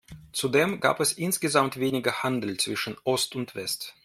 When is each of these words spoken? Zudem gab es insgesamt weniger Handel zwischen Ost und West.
Zudem 0.33 0.79
gab 0.79 0.99
es 0.99 1.13
insgesamt 1.13 1.77
weniger 1.77 2.23
Handel 2.23 2.57
zwischen 2.59 2.97
Ost 3.03 3.35
und 3.35 3.53
West. 3.53 3.93